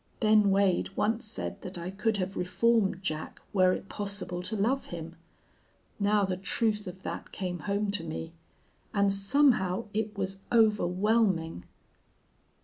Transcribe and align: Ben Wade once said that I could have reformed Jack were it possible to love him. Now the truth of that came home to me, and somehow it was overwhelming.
Ben 0.19 0.49
Wade 0.49 0.89
once 0.97 1.25
said 1.27 1.61
that 1.61 1.77
I 1.77 1.91
could 1.91 2.17
have 2.17 2.35
reformed 2.35 3.03
Jack 3.03 3.39
were 3.53 3.71
it 3.71 3.87
possible 3.87 4.41
to 4.41 4.55
love 4.55 4.85
him. 4.85 5.15
Now 5.99 6.23
the 6.25 6.37
truth 6.37 6.87
of 6.87 7.03
that 7.03 7.31
came 7.31 7.59
home 7.59 7.91
to 7.91 8.03
me, 8.03 8.33
and 8.95 9.13
somehow 9.13 9.85
it 9.93 10.17
was 10.17 10.39
overwhelming. 10.51 11.65